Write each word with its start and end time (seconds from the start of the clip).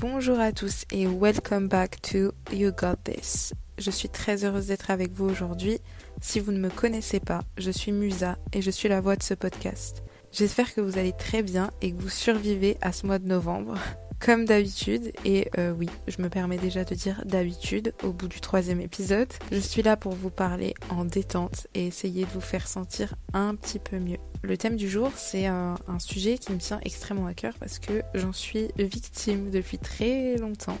Bonjour 0.00 0.40
à 0.40 0.50
tous 0.50 0.86
et 0.92 1.06
welcome 1.06 1.68
back 1.68 2.00
to 2.00 2.32
You 2.50 2.72
Got 2.72 2.96
This. 3.04 3.52
Je 3.76 3.90
suis 3.90 4.08
très 4.08 4.46
heureuse 4.46 4.68
d'être 4.68 4.90
avec 4.90 5.12
vous 5.12 5.26
aujourd'hui. 5.26 5.78
Si 6.22 6.40
vous 6.40 6.52
ne 6.52 6.58
me 6.58 6.70
connaissez 6.70 7.20
pas, 7.20 7.42
je 7.58 7.70
suis 7.70 7.92
Musa 7.92 8.38
et 8.54 8.62
je 8.62 8.70
suis 8.70 8.88
la 8.88 9.02
voix 9.02 9.16
de 9.16 9.22
ce 9.22 9.34
podcast. 9.34 10.02
J'espère 10.32 10.72
que 10.72 10.80
vous 10.80 10.96
allez 10.96 11.12
très 11.12 11.42
bien 11.42 11.70
et 11.82 11.92
que 11.92 12.00
vous 12.00 12.08
survivez 12.08 12.78
à 12.80 12.92
ce 12.92 13.04
mois 13.04 13.18
de 13.18 13.28
novembre 13.28 13.74
comme 14.20 14.44
d'habitude, 14.44 15.12
et 15.24 15.50
euh, 15.58 15.72
oui, 15.72 15.88
je 16.06 16.20
me 16.20 16.28
permets 16.28 16.58
déjà 16.58 16.84
de 16.84 16.94
dire 16.94 17.22
d'habitude 17.24 17.94
au 18.04 18.12
bout 18.12 18.28
du 18.28 18.40
troisième 18.40 18.80
épisode, 18.80 19.28
je 19.50 19.58
suis 19.58 19.82
là 19.82 19.96
pour 19.96 20.12
vous 20.12 20.28
parler 20.28 20.74
en 20.90 21.06
détente 21.06 21.66
et 21.74 21.86
essayer 21.86 22.26
de 22.26 22.30
vous 22.30 22.42
faire 22.42 22.68
sentir 22.68 23.14
un 23.32 23.54
petit 23.54 23.78
peu 23.78 23.98
mieux. 23.98 24.18
Le 24.42 24.56
thème 24.58 24.76
du 24.76 24.90
jour, 24.90 25.10
c'est 25.16 25.46
un, 25.46 25.76
sujet 25.98 26.38
qui 26.38 26.52
me 26.52 26.58
tient 26.58 26.80
extrêmement 26.82 27.26
à 27.26 27.34
cœur 27.34 27.54
parce 27.58 27.78
que 27.78 28.02
j'en 28.14 28.32
suis 28.32 28.68
victime 28.78 29.50
depuis 29.50 29.78
très 29.78 30.36
longtemps. 30.36 30.78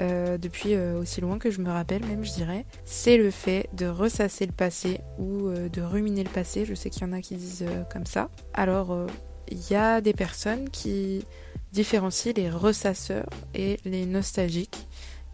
Euh, 0.00 0.38
depuis 0.38 0.74
euh, 0.74 1.00
aussi 1.00 1.20
loin 1.20 1.38
que 1.38 1.50
je 1.50 1.60
me 1.60 1.68
rappelle 1.68 2.04
même 2.06 2.24
je 2.24 2.32
dirais, 2.32 2.64
c'est 2.84 3.16
le 3.16 3.32
fait 3.32 3.68
de 3.72 3.86
ressasser 3.86 4.46
le 4.46 4.52
passé 4.52 5.00
ou 5.18 5.50
de 5.50 5.82
ruminer 5.82 6.22
le 6.22 6.30
passé, 6.30 6.64
je 6.64 6.74
sais 6.74 6.90
qu'il 6.90 7.02
y 7.02 7.04
en 7.04 7.12
a 7.12 7.20
qui 7.20 7.34
disent 7.34 7.66
comme 7.92 8.06
ça. 8.06 8.30
Alors 8.54 9.06
il 9.50 9.70
y 9.70 9.74
a 9.74 10.00
des 10.00 10.12
personnes 10.12 10.70
qui 10.70 11.24
différencient 11.72 12.32
les 12.36 12.50
ressasseurs 12.50 13.28
et 13.54 13.78
les 13.84 14.06
nostalgiques. 14.06 14.86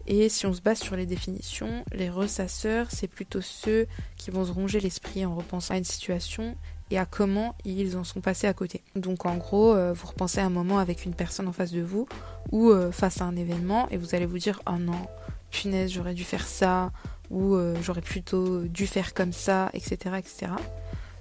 Et 0.07 0.29
si 0.29 0.45
on 0.45 0.53
se 0.53 0.61
base 0.61 0.79
sur 0.79 0.95
les 0.95 1.05
définitions, 1.05 1.83
les 1.91 2.09
ressasseurs, 2.09 2.87
c'est 2.89 3.09
plutôt 3.09 3.41
ceux 3.41 3.87
qui 4.15 4.31
vont 4.31 4.45
se 4.45 4.51
ronger 4.51 4.79
l'esprit 4.79 5.25
en 5.25 5.35
repensant 5.35 5.73
à 5.73 5.77
une 5.77 5.83
situation 5.83 6.55
et 6.91 6.97
à 6.97 7.05
comment 7.05 7.55
ils 7.65 7.97
en 7.97 8.05
sont 8.05 8.21
passés 8.21 8.47
à 8.47 8.53
côté. 8.53 8.83
Donc 8.95 9.25
en 9.25 9.35
gros, 9.35 9.73
euh, 9.73 9.91
vous 9.91 10.07
repensez 10.07 10.39
à 10.39 10.45
un 10.45 10.49
moment 10.49 10.79
avec 10.79 11.05
une 11.05 11.13
personne 11.13 11.47
en 11.49 11.51
face 11.51 11.71
de 11.71 11.81
vous 11.81 12.07
ou 12.53 12.69
euh, 12.69 12.91
face 12.91 13.21
à 13.21 13.25
un 13.25 13.35
événement 13.35 13.89
et 13.89 13.97
vous 13.97 14.15
allez 14.15 14.25
vous 14.25 14.37
dire 14.37 14.61
oh 14.67 14.77
non, 14.79 15.07
punaise, 15.51 15.91
j'aurais 15.91 16.13
dû 16.13 16.23
faire 16.23 16.47
ça 16.47 16.91
ou 17.29 17.55
euh, 17.55 17.75
j'aurais 17.81 18.01
plutôt 18.01 18.61
dû 18.61 18.87
faire 18.87 19.13
comme 19.13 19.33
ça, 19.33 19.69
etc., 19.73 20.15
etc. 20.17 20.51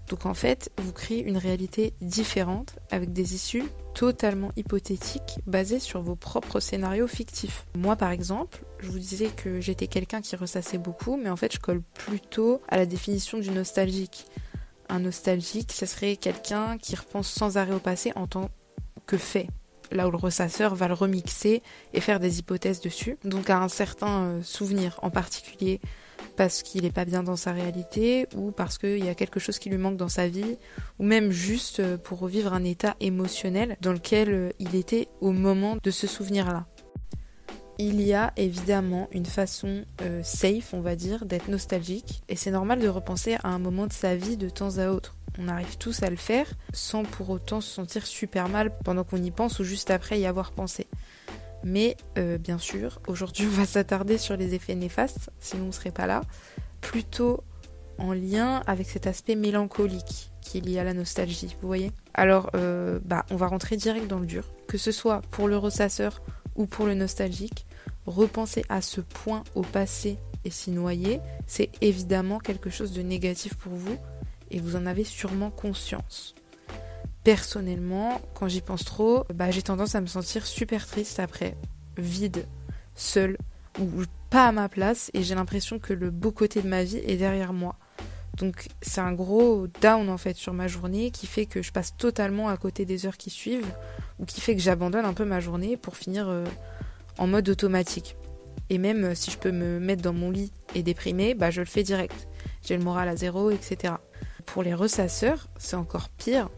Donc 0.08 0.26
en 0.26 0.34
fait, 0.34 0.70
vous 0.78 0.92
créez 0.92 1.22
une 1.22 1.36
réalité 1.36 1.94
différente 2.00 2.78
avec 2.90 3.12
des 3.12 3.34
issues 3.34 3.64
totalement 3.94 4.52
hypothétiques 4.56 5.38
basées 5.46 5.80
sur 5.80 6.02
vos 6.02 6.16
propres 6.16 6.60
scénarios 6.60 7.06
fictifs. 7.06 7.66
Moi 7.76 7.96
par 7.96 8.10
exemple, 8.10 8.62
je 8.78 8.90
vous 8.90 8.98
disais 8.98 9.28
que 9.28 9.60
j'étais 9.60 9.86
quelqu'un 9.86 10.20
qui 10.20 10.36
ressassait 10.36 10.78
beaucoup, 10.78 11.16
mais 11.16 11.30
en 11.30 11.36
fait 11.36 11.52
je 11.52 11.58
colle 11.58 11.82
plutôt 11.94 12.60
à 12.68 12.76
la 12.76 12.86
définition 12.86 13.38
du 13.38 13.50
nostalgique. 13.50 14.26
Un 14.88 15.00
nostalgique, 15.00 15.72
ce 15.72 15.86
serait 15.86 16.16
quelqu'un 16.16 16.78
qui 16.78 16.94
repense 16.94 17.28
sans 17.28 17.56
arrêt 17.56 17.74
au 17.74 17.80
passé 17.80 18.12
en 18.14 18.26
tant 18.26 18.50
que 19.06 19.16
fait 19.16 19.48
là 19.92 20.08
où 20.08 20.10
le 20.10 20.16
ressasseur 20.16 20.74
va 20.74 20.88
le 20.88 20.94
remixer 20.94 21.62
et 21.92 22.00
faire 22.00 22.20
des 22.20 22.38
hypothèses 22.38 22.80
dessus. 22.80 23.18
Donc 23.24 23.50
à 23.50 23.58
un 23.58 23.68
certain 23.68 24.22
euh, 24.22 24.42
souvenir 24.42 24.98
en 25.02 25.10
particulier 25.10 25.80
parce 26.36 26.62
qu'il 26.62 26.82
n'est 26.82 26.90
pas 26.90 27.04
bien 27.04 27.22
dans 27.22 27.36
sa 27.36 27.52
réalité 27.52 28.26
ou 28.36 28.50
parce 28.50 28.78
qu'il 28.78 29.04
y 29.04 29.08
a 29.08 29.14
quelque 29.14 29.40
chose 29.40 29.58
qui 29.58 29.70
lui 29.70 29.78
manque 29.78 29.96
dans 29.96 30.08
sa 30.08 30.28
vie 30.28 30.58
ou 30.98 31.04
même 31.04 31.30
juste 31.30 31.80
euh, 31.80 31.96
pour 31.96 32.18
revivre 32.18 32.52
un 32.52 32.64
état 32.64 32.96
émotionnel 33.00 33.76
dans 33.80 33.92
lequel 33.92 34.30
euh, 34.30 34.50
il 34.58 34.74
était 34.74 35.08
au 35.20 35.32
moment 35.32 35.76
de 35.82 35.90
ce 35.90 36.06
souvenir-là. 36.06 36.66
Il 37.78 38.00
y 38.00 38.14
a 38.14 38.32
évidemment 38.38 39.06
une 39.12 39.26
façon 39.26 39.84
safe, 40.22 40.72
on 40.72 40.80
va 40.80 40.96
dire, 40.96 41.26
d'être 41.26 41.48
nostalgique 41.48 42.22
et 42.26 42.34
c'est 42.34 42.50
normal 42.50 42.80
de 42.80 42.88
repenser 42.88 43.36
à 43.42 43.48
un 43.48 43.58
moment 43.58 43.86
de 43.86 43.92
sa 43.92 44.16
vie 44.16 44.38
de 44.38 44.48
temps 44.48 44.78
à 44.78 44.88
autre 44.88 45.16
on 45.38 45.48
arrive 45.48 45.76
tous 45.78 46.02
à 46.02 46.10
le 46.10 46.16
faire 46.16 46.46
sans 46.72 47.02
pour 47.04 47.30
autant 47.30 47.60
se 47.60 47.72
sentir 47.72 48.06
super 48.06 48.48
mal 48.48 48.76
pendant 48.84 49.04
qu'on 49.04 49.22
y 49.22 49.30
pense 49.30 49.58
ou 49.58 49.64
juste 49.64 49.90
après 49.90 50.20
y 50.20 50.26
avoir 50.26 50.52
pensé. 50.52 50.86
Mais 51.66 51.96
euh, 52.16 52.38
bien 52.38 52.58
sûr, 52.58 53.00
aujourd'hui 53.08 53.44
on 53.44 53.50
va 53.50 53.66
s'attarder 53.66 54.18
sur 54.18 54.36
les 54.36 54.54
effets 54.54 54.76
néfastes, 54.76 55.30
sinon 55.40 55.64
on 55.64 55.66
ne 55.66 55.72
serait 55.72 55.90
pas 55.90 56.06
là, 56.06 56.20
plutôt 56.80 57.42
en 57.98 58.12
lien 58.12 58.62
avec 58.68 58.88
cet 58.88 59.08
aspect 59.08 59.34
mélancolique 59.34 60.30
qui 60.40 60.58
est 60.58 60.60
lié 60.60 60.78
à 60.78 60.84
la 60.84 60.94
nostalgie, 60.94 61.56
vous 61.60 61.66
voyez? 61.66 61.90
Alors, 62.14 62.50
euh, 62.54 63.00
bah, 63.04 63.26
on 63.32 63.36
va 63.36 63.48
rentrer 63.48 63.76
direct 63.76 64.06
dans 64.06 64.20
le 64.20 64.26
dur, 64.26 64.44
que 64.68 64.78
ce 64.78 64.92
soit 64.92 65.22
pour 65.32 65.48
le 65.48 65.56
ressasseur 65.56 66.22
ou 66.54 66.66
pour 66.66 66.86
le 66.86 66.94
nostalgique, 66.94 67.66
repenser 68.06 68.64
à 68.68 68.80
ce 68.80 69.00
point 69.00 69.42
au 69.56 69.62
passé 69.62 70.18
et 70.44 70.50
s'y 70.50 70.70
noyer, 70.70 71.18
c'est 71.48 71.72
évidemment 71.80 72.38
quelque 72.38 72.70
chose 72.70 72.92
de 72.92 73.02
négatif 73.02 73.54
pour 73.54 73.72
vous, 73.72 73.96
et 74.52 74.60
vous 74.60 74.76
en 74.76 74.86
avez 74.86 75.02
sûrement 75.02 75.50
conscience. 75.50 76.36
Personnellement, 77.26 78.20
quand 78.34 78.46
j'y 78.46 78.60
pense 78.60 78.84
trop, 78.84 79.24
bah, 79.34 79.50
j'ai 79.50 79.60
tendance 79.60 79.96
à 79.96 80.00
me 80.00 80.06
sentir 80.06 80.46
super 80.46 80.86
triste 80.86 81.18
après, 81.18 81.56
vide, 81.98 82.46
seule 82.94 83.36
ou 83.80 84.04
pas 84.30 84.46
à 84.46 84.52
ma 84.52 84.68
place 84.68 85.10
et 85.12 85.24
j'ai 85.24 85.34
l'impression 85.34 85.80
que 85.80 85.92
le 85.92 86.12
beau 86.12 86.30
côté 86.30 86.62
de 86.62 86.68
ma 86.68 86.84
vie 86.84 86.98
est 86.98 87.16
derrière 87.16 87.52
moi. 87.52 87.74
Donc 88.36 88.68
c'est 88.80 89.00
un 89.00 89.12
gros 89.12 89.66
down 89.82 90.08
en 90.08 90.18
fait 90.18 90.36
sur 90.36 90.52
ma 90.52 90.68
journée 90.68 91.10
qui 91.10 91.26
fait 91.26 91.46
que 91.46 91.62
je 91.62 91.72
passe 91.72 91.96
totalement 91.96 92.48
à 92.48 92.56
côté 92.56 92.84
des 92.84 93.06
heures 93.06 93.16
qui 93.16 93.30
suivent 93.30 93.74
ou 94.20 94.24
qui 94.24 94.40
fait 94.40 94.54
que 94.54 94.62
j'abandonne 94.62 95.04
un 95.04 95.12
peu 95.12 95.24
ma 95.24 95.40
journée 95.40 95.76
pour 95.76 95.96
finir 95.96 96.28
euh, 96.28 96.44
en 97.18 97.26
mode 97.26 97.48
automatique. 97.48 98.16
Et 98.70 98.78
même 98.78 99.02
euh, 99.02 99.14
si 99.16 99.32
je 99.32 99.38
peux 99.38 99.50
me 99.50 99.80
mettre 99.80 100.02
dans 100.02 100.12
mon 100.12 100.30
lit 100.30 100.52
et 100.76 100.84
déprimer, 100.84 101.34
bah 101.34 101.50
je 101.50 101.58
le 101.60 101.66
fais 101.66 101.82
direct. 101.82 102.28
J'ai 102.62 102.76
le 102.76 102.84
moral 102.84 103.08
à 103.08 103.16
zéro, 103.16 103.50
etc. 103.50 103.94
Pour 104.44 104.62
les 104.62 104.74
ressasseurs, 104.74 105.48
c'est 105.58 105.74
encore 105.74 106.08
pire 106.08 106.50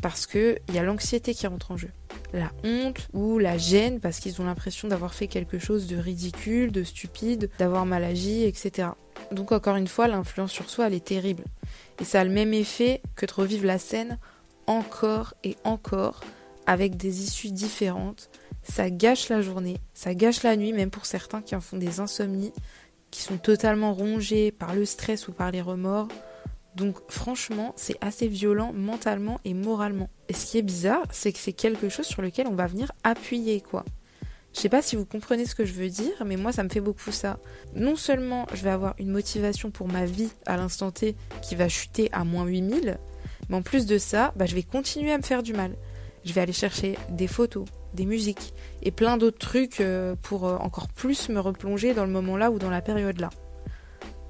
parce 0.00 0.26
qu'il 0.26 0.58
y 0.72 0.78
a 0.78 0.82
l'anxiété 0.82 1.34
qui 1.34 1.46
rentre 1.46 1.70
en 1.70 1.76
jeu. 1.76 1.90
La 2.32 2.50
honte 2.64 3.08
ou 3.12 3.38
la 3.38 3.58
gêne 3.58 4.00
parce 4.00 4.20
qu'ils 4.20 4.40
ont 4.40 4.44
l'impression 4.44 4.88
d'avoir 4.88 5.14
fait 5.14 5.26
quelque 5.26 5.58
chose 5.58 5.86
de 5.86 5.96
ridicule, 5.96 6.72
de 6.72 6.84
stupide, 6.84 7.50
d'avoir 7.58 7.86
mal 7.86 8.04
agi, 8.04 8.44
etc. 8.44 8.88
Donc 9.32 9.52
encore 9.52 9.76
une 9.76 9.88
fois, 9.88 10.08
l'influence 10.08 10.52
sur 10.52 10.70
soi, 10.70 10.86
elle 10.86 10.94
est 10.94 11.04
terrible. 11.04 11.44
Et 12.00 12.04
ça 12.04 12.20
a 12.20 12.24
le 12.24 12.30
même 12.30 12.54
effet 12.54 13.02
que 13.16 13.26
de 13.26 13.32
revivre 13.32 13.66
la 13.66 13.78
scène 13.78 14.18
encore 14.66 15.34
et 15.44 15.56
encore 15.64 16.20
avec 16.66 16.96
des 16.96 17.22
issues 17.22 17.50
différentes. 17.50 18.30
Ça 18.62 18.90
gâche 18.90 19.28
la 19.28 19.40
journée, 19.40 19.78
ça 19.94 20.14
gâche 20.14 20.42
la 20.42 20.56
nuit, 20.56 20.72
même 20.72 20.90
pour 20.90 21.06
certains 21.06 21.42
qui 21.42 21.56
en 21.56 21.60
font 21.60 21.78
des 21.78 21.98
insomnies, 21.98 22.52
qui 23.10 23.22
sont 23.22 23.38
totalement 23.38 23.94
rongés 23.94 24.52
par 24.52 24.74
le 24.74 24.84
stress 24.84 25.28
ou 25.28 25.32
par 25.32 25.50
les 25.50 25.60
remords. 25.60 26.08
Donc 26.76 26.96
franchement, 27.08 27.72
c'est 27.76 27.96
assez 28.00 28.28
violent 28.28 28.72
mentalement 28.72 29.40
et 29.44 29.54
moralement. 29.54 30.08
Et 30.28 30.32
ce 30.32 30.46
qui 30.46 30.58
est 30.58 30.62
bizarre, 30.62 31.06
c'est 31.10 31.32
que 31.32 31.38
c'est 31.38 31.52
quelque 31.52 31.88
chose 31.88 32.06
sur 32.06 32.22
lequel 32.22 32.46
on 32.46 32.54
va 32.54 32.66
venir 32.66 32.92
appuyer, 33.02 33.60
quoi. 33.60 33.84
Je 34.54 34.60
sais 34.60 34.68
pas 34.68 34.82
si 34.82 34.96
vous 34.96 35.04
comprenez 35.04 35.46
ce 35.46 35.54
que 35.54 35.64
je 35.64 35.72
veux 35.72 35.88
dire, 35.88 36.24
mais 36.26 36.36
moi 36.36 36.52
ça 36.52 36.64
me 36.64 36.68
fait 36.68 36.80
beaucoup 36.80 37.12
ça. 37.12 37.38
Non 37.74 37.94
seulement 37.94 38.46
je 38.52 38.62
vais 38.62 38.70
avoir 38.70 38.94
une 38.98 39.10
motivation 39.10 39.70
pour 39.70 39.86
ma 39.86 40.04
vie 40.04 40.30
à 40.44 40.56
l'instant 40.56 40.90
T 40.90 41.14
qui 41.40 41.54
va 41.54 41.68
chuter 41.68 42.08
à 42.12 42.24
moins 42.24 42.44
8000, 42.44 42.98
mais 43.48 43.56
en 43.56 43.62
plus 43.62 43.86
de 43.86 43.96
ça, 43.96 44.32
bah, 44.36 44.46
je 44.46 44.54
vais 44.54 44.62
continuer 44.62 45.12
à 45.12 45.18
me 45.18 45.22
faire 45.22 45.42
du 45.42 45.52
mal. 45.52 45.76
Je 46.24 46.32
vais 46.32 46.40
aller 46.40 46.52
chercher 46.52 46.98
des 47.10 47.28
photos, 47.28 47.64
des 47.94 48.06
musiques 48.06 48.52
et 48.82 48.90
plein 48.90 49.16
d'autres 49.16 49.38
trucs 49.38 49.80
euh, 49.80 50.16
pour 50.20 50.46
euh, 50.46 50.56
encore 50.56 50.88
plus 50.88 51.28
me 51.28 51.40
replonger 51.40 51.94
dans 51.94 52.04
le 52.04 52.10
moment 52.12 52.36
là 52.36 52.50
ou 52.50 52.58
dans 52.58 52.70
la 52.70 52.82
période 52.82 53.20
là. 53.20 53.30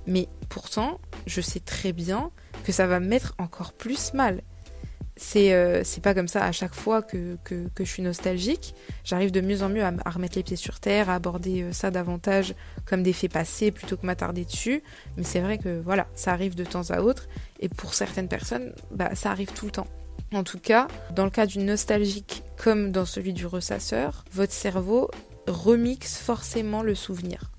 Mais 0.07 0.29
pourtant, 0.49 1.01
je 1.27 1.41
sais 1.41 1.61
très 1.61 1.93
bien 1.93 2.31
que 2.65 2.73
ça 2.73 2.87
va 2.87 3.01
me 3.01 3.07
mettre 3.07 3.35
encore 3.39 3.73
plus 3.73 4.15
mal. 4.15 4.43
C'est 5.23 5.53
euh, 5.53 5.83
pas 6.03 6.15
comme 6.15 6.29
ça 6.29 6.43
à 6.45 6.51
chaque 6.51 6.75
fois 6.75 7.03
que, 7.03 7.37
que, 7.45 7.67
je 7.79 7.85
suis 7.85 8.03
nostalgique. 8.03 8.75
J'arrive 9.05 9.31
de 9.31 9.43
mieux 9.43 9.63
en 9.63 9.69
mieux 9.69 9.85
à, 9.85 9.93
remettre 10.07 10.37
les 10.37 10.43
pieds 10.43 10.57
sur 10.57 10.81
terre, 10.81 11.11
à 11.11 11.17
aborder 11.17 11.63
euh, 11.63 11.73
ça 11.73 11.91
davantage 11.91 12.55
comme 12.87 13.03
des 13.03 13.13
faits 13.13 13.31
passés 13.31 13.71
plutôt 13.71 13.99
que 13.99 14.07
m'attarder 14.07 14.47
dessus. 14.47 14.83
Mais 15.19 15.23
c'est 15.23 15.41
vrai 15.41 15.59
que 15.59 15.79
voilà, 15.83 16.07
ça 16.15 16.33
arrive 16.33 16.55
de 16.55 16.65
temps 16.65 16.89
à 16.89 17.03
autre. 17.03 17.29
Et 17.61 17.69
pour 17.69 17.93
certaines 17.93 18.29
personnes, 18.29 18.73
bah, 18.93 19.15
ça 19.15 19.31
arrive 19.31 19.53
tout 19.53 19.67
le 19.67 19.73
temps. 19.73 19.89
En 20.33 20.43
tout 20.43 20.59
cas, 20.59 20.89
dans 21.15 21.25
le 21.25 21.31
cas 21.31 21.45
du 21.45 21.59
nostalgique 21.59 22.43
comme 22.57 22.91
dans 22.91 23.05
celui 23.05 23.35
du 23.35 23.45
ressasseur, 23.45 24.25
votre 24.33 24.53
cerveau 24.53 25.11
remixe 25.47 26.17
forcément 26.17 26.83
le 26.83 26.95
souvenir 26.95 27.51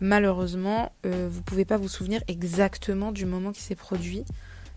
malheureusement, 0.00 0.92
euh, 1.04 1.28
vous 1.30 1.38
ne 1.38 1.44
pouvez 1.44 1.64
pas 1.64 1.76
vous 1.76 1.88
souvenir 1.88 2.22
exactement 2.28 3.12
du 3.12 3.26
moment 3.26 3.52
qui 3.52 3.62
s'est 3.62 3.74
produit. 3.74 4.24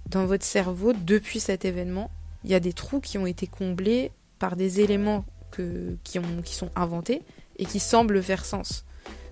Dans 0.10 0.25
votre 0.25 0.45
cerveau, 0.45 0.94
depuis 0.94 1.39
cet 1.39 1.66
événement, 1.66 2.10
il 2.44 2.51
y 2.51 2.56
a 2.56 2.60
des 2.60 2.74
trous 2.74 3.00
qui 3.00 3.18
ont 3.18 3.25
été 3.25 3.48
comblés 3.48 4.12
par 4.39 4.56
des 4.56 4.81
éléments 4.81 5.25
qui, 5.56 6.21
qui 6.44 6.56
sont 6.56 6.71
inventés 6.75 7.21
et 7.57 7.66
qui 7.66 7.80
semblent 7.80 8.24
faire 8.24 8.45
sens. 8.45 8.86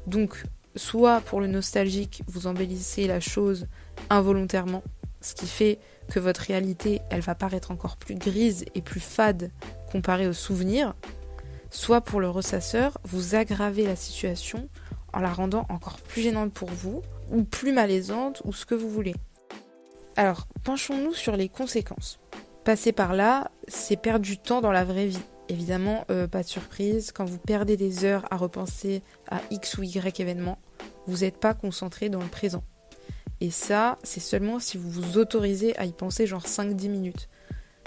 Donc, 0.05 0.43
soit 0.75 1.21
pour 1.21 1.41
le 1.41 1.47
nostalgique, 1.47 2.21
vous 2.27 2.47
embellissez 2.47 3.07
la 3.07 3.19
chose 3.19 3.67
involontairement, 4.09 4.83
ce 5.21 5.33
qui 5.35 5.47
fait 5.47 5.79
que 6.09 6.19
votre 6.19 6.41
réalité, 6.41 7.01
elle 7.09 7.21
va 7.21 7.35
paraître 7.35 7.71
encore 7.71 7.97
plus 7.97 8.15
grise 8.15 8.65
et 8.75 8.81
plus 8.81 8.99
fade 8.99 9.51
comparée 9.91 10.27
aux 10.27 10.33
souvenirs, 10.33 10.95
soit 11.69 12.01
pour 12.01 12.19
le 12.19 12.29
ressasseur, 12.29 12.97
vous 13.03 13.35
aggravez 13.35 13.85
la 13.85 13.95
situation 13.95 14.69
en 15.17 15.19
la 15.19 15.33
rendant 15.33 15.65
encore 15.69 15.97
plus 15.97 16.21
gênante 16.21 16.53
pour 16.53 16.69
vous, 16.69 17.01
ou 17.31 17.43
plus 17.43 17.71
malaisante, 17.71 18.43
ou 18.45 18.53
ce 18.53 18.67
que 18.67 18.75
vous 18.75 18.89
voulez. 18.89 19.15
Alors, 20.15 20.47
penchons-nous 20.63 21.15
sur 21.15 21.35
les 21.35 21.49
conséquences. 21.49 22.19
Passer 22.63 22.91
par 22.91 23.15
là, 23.15 23.49
c'est 23.67 23.99
perdre 23.99 24.23
du 24.23 24.37
temps 24.37 24.61
dans 24.61 24.71
la 24.71 24.83
vraie 24.83 25.07
vie. 25.07 25.23
Évidemment, 25.49 26.05
euh, 26.11 26.27
pas 26.27 26.43
de 26.43 26.47
surprise, 26.47 27.11
quand 27.11 27.25
vous 27.25 27.39
perdez 27.39 27.77
des 27.77 28.05
heures 28.05 28.25
à 28.29 28.37
repenser 28.37 29.01
à 29.27 29.41
X 29.49 29.79
ou 29.79 29.83
Y 29.83 30.19
événement, 30.19 30.59
vous 31.07 31.19
n'êtes 31.19 31.37
pas 31.37 31.55
concentré 31.55 32.09
dans 32.09 32.21
le 32.21 32.27
présent. 32.27 32.63
Et 33.41 33.49
ça, 33.49 33.97
c'est 34.03 34.19
seulement 34.19 34.59
si 34.59 34.77
vous 34.77 34.91
vous 34.91 35.17
autorisez 35.17 35.75
à 35.79 35.85
y 35.85 35.93
penser 35.93 36.27
genre 36.27 36.45
5-10 36.45 36.89
minutes. 36.89 37.27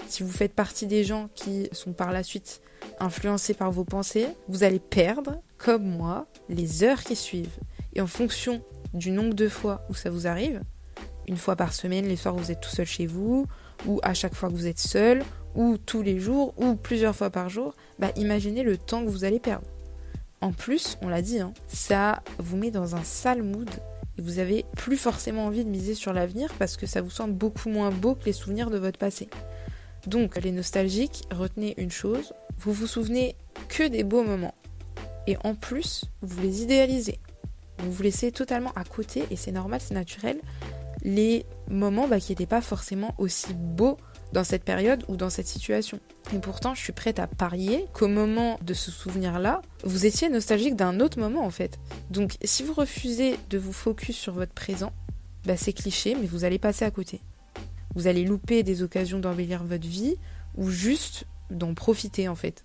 Si 0.09 0.23
vous 0.23 0.31
faites 0.31 0.53
partie 0.53 0.85
des 0.85 1.05
gens 1.05 1.29
qui 1.33 1.69
sont 1.71 1.93
par 1.93 2.11
la 2.11 2.23
suite 2.23 2.61
influencés 2.99 3.53
par 3.53 3.71
vos 3.71 3.85
pensées, 3.85 4.27
vous 4.49 4.63
allez 4.63 4.79
perdre, 4.79 5.41
comme 5.63 5.85
moi, 5.85 6.27
les 6.49 6.83
heures 6.83 7.03
qui 7.03 7.15
suivent. 7.15 7.59
Et 7.93 8.01
en 8.01 8.07
fonction 8.07 8.63
du 8.93 9.11
nombre 9.11 9.35
de 9.35 9.47
fois 9.47 9.85
où 9.89 9.93
ça 9.93 10.09
vous 10.09 10.25
arrive, 10.25 10.61
une 11.27 11.37
fois 11.37 11.55
par 11.55 11.71
semaine, 11.71 12.07
les 12.07 12.15
soirs 12.15 12.35
où 12.35 12.39
vous 12.39 12.51
êtes 12.51 12.61
tout 12.61 12.69
seul 12.69 12.87
chez 12.87 13.05
vous, 13.05 13.45
ou 13.85 13.99
à 14.01 14.15
chaque 14.15 14.33
fois 14.33 14.49
que 14.49 14.55
vous 14.55 14.65
êtes 14.65 14.79
seul, 14.79 15.23
ou 15.53 15.77
tous 15.77 16.01
les 16.01 16.19
jours, 16.19 16.55
ou 16.57 16.75
plusieurs 16.75 17.15
fois 17.15 17.29
par 17.29 17.49
jour, 17.49 17.75
bah 17.99 18.11
imaginez 18.15 18.63
le 18.63 18.75
temps 18.77 19.05
que 19.05 19.09
vous 19.09 19.23
allez 19.23 19.39
perdre. 19.39 19.67
En 20.41 20.51
plus, 20.51 20.97
on 21.03 21.09
l'a 21.09 21.21
dit, 21.21 21.39
hein, 21.39 21.53
ça 21.67 22.23
vous 22.39 22.57
met 22.57 22.71
dans 22.71 22.95
un 22.95 23.03
sale 23.03 23.43
mood 23.43 23.69
et 24.17 24.21
vous 24.21 24.39
avez 24.39 24.65
plus 24.75 24.97
forcément 24.97 25.45
envie 25.45 25.63
de 25.63 25.69
miser 25.69 25.93
sur 25.93 26.11
l'avenir 26.11 26.51
parce 26.57 26.75
que 26.75 26.87
ça 26.87 27.01
vous 27.01 27.11
semble 27.11 27.33
beaucoup 27.33 27.69
moins 27.69 27.91
beau 27.91 28.15
que 28.15 28.25
les 28.25 28.33
souvenirs 28.33 28.71
de 28.71 28.79
votre 28.79 28.97
passé. 28.97 29.29
Donc, 30.07 30.37
les 30.37 30.51
nostalgiques, 30.51 31.25
retenez 31.31 31.75
une 31.77 31.91
chose, 31.91 32.33
vous 32.57 32.73
vous 32.73 32.87
souvenez 32.87 33.35
que 33.69 33.87
des 33.87 34.03
beaux 34.03 34.23
moments. 34.23 34.55
Et 35.27 35.37
en 35.43 35.55
plus, 35.55 36.05
vous 36.21 36.41
les 36.41 36.63
idéalisez. 36.63 37.19
Vous 37.79 37.91
vous 37.91 38.03
laissez 38.03 38.31
totalement 38.31 38.71
à 38.75 38.83
côté, 38.83 39.25
et 39.31 39.35
c'est 39.35 39.51
normal, 39.51 39.81
c'est 39.81 39.93
naturel, 39.93 40.39
les 41.03 41.45
moments 41.67 42.07
bah, 42.07 42.19
qui 42.19 42.31
n'étaient 42.31 42.45
pas 42.45 42.61
forcément 42.61 43.15
aussi 43.17 43.53
beaux 43.53 43.97
dans 44.33 44.43
cette 44.43 44.63
période 44.63 45.03
ou 45.07 45.15
dans 45.15 45.29
cette 45.29 45.47
situation. 45.47 45.99
Et 46.33 46.39
pourtant, 46.39 46.73
je 46.73 46.81
suis 46.81 46.93
prête 46.93 47.19
à 47.19 47.27
parier 47.27 47.85
qu'au 47.93 48.07
moment 48.07 48.59
de 48.61 48.73
ce 48.73 48.91
souvenir-là, 48.91 49.61
vous 49.83 50.05
étiez 50.05 50.29
nostalgique 50.29 50.75
d'un 50.75 50.99
autre 50.99 51.19
moment 51.19 51.43
en 51.43 51.49
fait. 51.49 51.79
Donc 52.09 52.37
si 52.43 52.63
vous 52.63 52.73
refusez 52.73 53.37
de 53.49 53.57
vous 53.57 53.73
focus 53.73 54.15
sur 54.15 54.33
votre 54.33 54.53
présent, 54.53 54.93
bah, 55.45 55.57
c'est 55.57 55.73
cliché, 55.73 56.15
mais 56.15 56.27
vous 56.27 56.45
allez 56.45 56.59
passer 56.59 56.85
à 56.85 56.91
côté. 56.91 57.21
Vous 57.95 58.07
allez 58.07 58.23
louper 58.23 58.63
des 58.63 58.83
occasions 58.83 59.19
d'embellir 59.19 59.63
votre 59.63 59.87
vie 59.87 60.15
ou 60.55 60.69
juste 60.69 61.25
d'en 61.49 61.73
profiter 61.73 62.29
en 62.29 62.35
fait. 62.35 62.63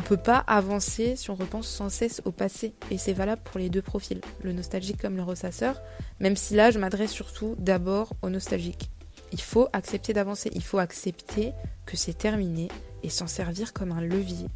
On 0.00 0.02
peut 0.02 0.16
pas 0.16 0.38
avancer 0.46 1.14
si 1.14 1.28
on 1.28 1.34
repense 1.34 1.68
sans 1.68 1.90
cesse 1.90 2.22
au 2.24 2.32
passé, 2.32 2.72
et 2.90 2.96
c'est 2.96 3.12
valable 3.12 3.42
pour 3.44 3.60
les 3.60 3.68
deux 3.68 3.82
profils, 3.82 4.22
le 4.42 4.54
nostalgique 4.54 4.96
comme 4.96 5.14
le 5.14 5.22
ressasseur, 5.22 5.78
même 6.20 6.36
si 6.36 6.54
là 6.54 6.70
je 6.70 6.78
m'adresse 6.78 7.10
surtout 7.10 7.54
d'abord 7.58 8.14
au 8.22 8.30
nostalgique. 8.30 8.90
Il 9.30 9.42
faut 9.42 9.68
accepter 9.74 10.14
d'avancer, 10.14 10.50
il 10.54 10.64
faut 10.64 10.78
accepter 10.78 11.52
que 11.84 11.98
c'est 11.98 12.16
terminé 12.16 12.68
et 13.02 13.10
s'en 13.10 13.26
servir 13.26 13.74
comme 13.74 13.92
un 13.92 14.00
levier. 14.00 14.46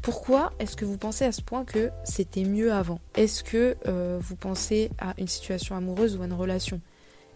Pourquoi 0.00 0.54
est-ce 0.58 0.76
que 0.76 0.86
vous 0.86 0.96
pensez 0.96 1.26
à 1.26 1.32
ce 1.32 1.42
point 1.42 1.66
que 1.66 1.90
c'était 2.02 2.44
mieux 2.44 2.72
avant? 2.72 3.00
Est-ce 3.16 3.44
que 3.44 3.76
euh, 3.86 4.18
vous 4.18 4.34
pensez 4.34 4.90
à 4.98 5.12
une 5.18 5.28
situation 5.28 5.76
amoureuse 5.76 6.16
ou 6.16 6.22
à 6.22 6.24
une 6.24 6.32
relation? 6.32 6.80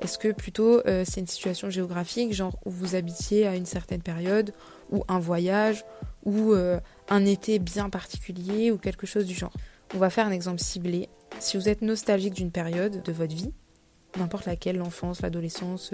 Est-ce 0.00 0.16
que 0.18 0.32
plutôt 0.32 0.80
euh, 0.86 1.04
c'est 1.06 1.20
une 1.20 1.26
situation 1.26 1.68
géographique, 1.68 2.32
genre 2.32 2.58
où 2.64 2.70
vous 2.70 2.94
habitiez 2.94 3.46
à 3.46 3.54
une 3.54 3.66
certaine 3.66 4.02
période, 4.02 4.54
ou 4.90 5.04
un 5.08 5.18
voyage, 5.18 5.84
ou 6.24 6.52
euh, 6.52 6.80
un 7.08 7.24
été 7.24 7.58
bien 7.58 7.90
particulier, 7.90 8.70
ou 8.70 8.78
quelque 8.78 9.06
chose 9.06 9.26
du 9.26 9.34
genre 9.34 9.52
On 9.94 9.98
va 9.98 10.10
faire 10.10 10.26
un 10.26 10.32
exemple 10.32 10.60
ciblé. 10.60 11.08
Si 11.38 11.56
vous 11.56 11.68
êtes 11.68 11.82
nostalgique 11.82 12.34
d'une 12.34 12.50
période 12.50 13.02
de 13.02 13.12
votre 13.12 13.34
vie, 13.34 13.52
n'importe 14.16 14.46
laquelle, 14.46 14.76
l'enfance, 14.76 15.22
l'adolescence, 15.22 15.92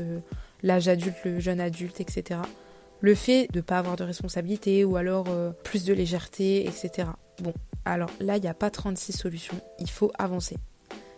l'âge 0.62 0.88
adulte, 0.88 1.16
le 1.24 1.40
jeune 1.40 1.60
adulte, 1.60 2.00
etc. 2.00 2.40
Le 3.00 3.14
fait 3.14 3.48
de 3.50 3.58
ne 3.58 3.62
pas 3.62 3.78
avoir 3.78 3.96
de 3.96 4.04
responsabilité 4.04 4.84
ou 4.84 4.96
alors 4.96 5.26
euh, 5.28 5.52
plus 5.64 5.84
de 5.84 5.94
légèreté, 5.94 6.66
etc. 6.66 7.08
Bon, 7.40 7.54
alors 7.84 8.10
là, 8.20 8.36
il 8.36 8.42
n'y 8.42 8.48
a 8.48 8.54
pas 8.54 8.70
36 8.70 9.12
solutions, 9.12 9.60
il 9.78 9.88
faut 9.88 10.12
avancer. 10.18 10.56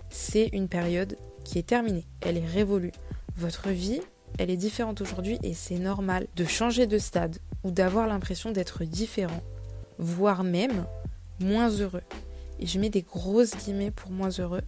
C'est 0.08 0.48
une 0.52 0.68
période 0.68 1.16
qui 1.44 1.58
est 1.58 1.66
terminée, 1.66 2.06
elle 2.20 2.36
est 2.36 2.46
révolue. 2.46 2.92
Votre 3.36 3.70
vie, 3.70 4.00
elle 4.38 4.50
est 4.50 4.56
différente 4.56 5.00
aujourd'hui 5.00 5.38
et 5.42 5.54
c'est 5.54 5.78
normal 5.78 6.26
de 6.36 6.44
changer 6.44 6.86
de 6.86 6.98
stade 6.98 7.38
ou 7.64 7.70
d'avoir 7.70 8.06
l'impression 8.06 8.50
d'être 8.50 8.84
différent, 8.84 9.42
voire 9.98 10.44
même 10.44 10.86
moins 11.40 11.68
heureux. 11.68 12.02
Et 12.58 12.66
je 12.66 12.78
mets 12.78 12.90
des 12.90 13.02
grosses 13.02 13.56
guillemets 13.56 13.90
pour 13.90 14.10
moins 14.10 14.30
heureux 14.30 14.62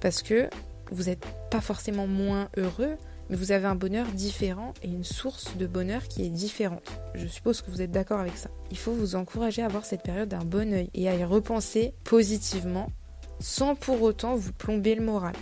parce 0.00 0.22
que 0.22 0.48
vous 0.90 1.04
n'êtes 1.04 1.24
pas 1.50 1.60
forcément 1.60 2.06
moins 2.06 2.48
heureux, 2.56 2.96
mais 3.28 3.36
vous 3.36 3.52
avez 3.52 3.66
un 3.66 3.74
bonheur 3.74 4.06
différent 4.08 4.74
et 4.82 4.88
une 4.88 5.04
source 5.04 5.56
de 5.56 5.66
bonheur 5.66 6.08
qui 6.08 6.24
est 6.24 6.30
différente. 6.30 6.82
Je 7.14 7.26
suppose 7.26 7.62
que 7.62 7.70
vous 7.70 7.82
êtes 7.82 7.92
d'accord 7.92 8.20
avec 8.20 8.36
ça. 8.36 8.50
Il 8.70 8.78
faut 8.78 8.92
vous 8.92 9.14
encourager 9.14 9.62
à 9.62 9.68
voir 9.68 9.84
cette 9.84 10.02
période 10.02 10.28
d'un 10.28 10.44
bon 10.44 10.72
oeil 10.72 10.90
et 10.94 11.08
à 11.08 11.14
y 11.14 11.24
repenser 11.24 11.94
positivement 12.04 12.90
sans 13.38 13.74
pour 13.74 14.02
autant 14.02 14.34
vous 14.34 14.52
plomber 14.52 14.94
le 14.94 15.04
moral. 15.04 15.34